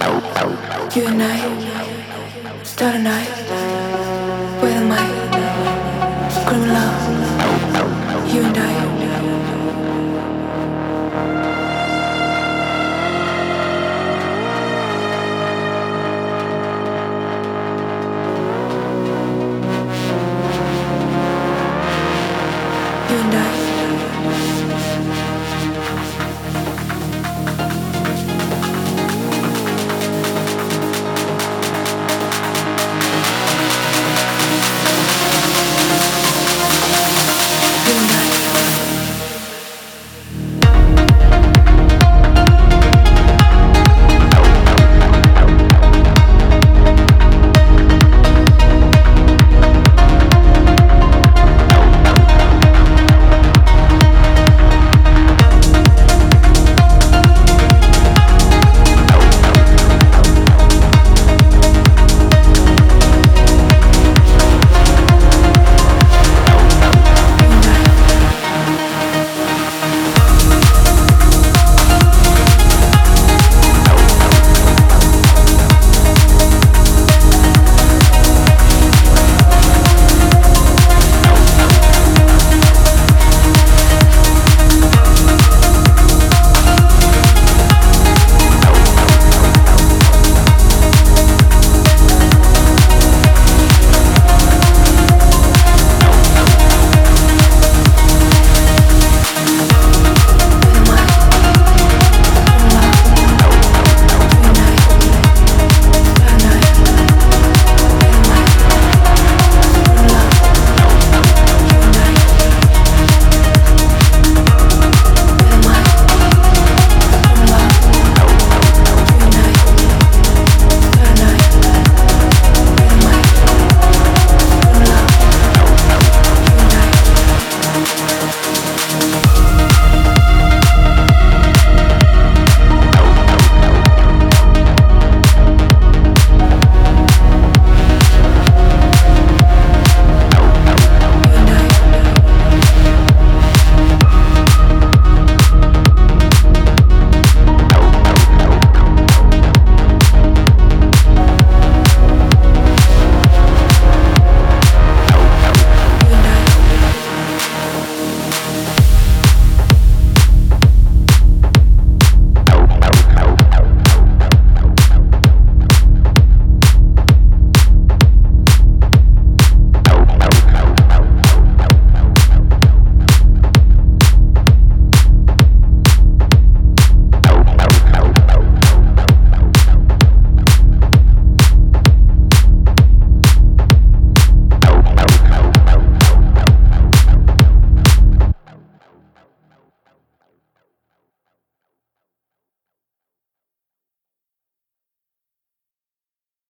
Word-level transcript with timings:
You 0.00 1.06
and 1.06 1.22
I 1.22 2.62
start 2.64 2.96
a 2.96 2.98
night 2.98 4.23